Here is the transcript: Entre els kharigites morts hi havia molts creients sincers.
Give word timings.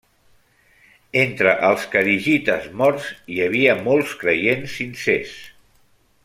Entre 1.23 1.51
els 1.67 1.83
kharigites 1.95 2.65
morts 2.79 3.11
hi 3.35 3.39
havia 3.45 3.77
molts 3.89 4.17
creients 4.25 4.75
sincers. 4.81 5.37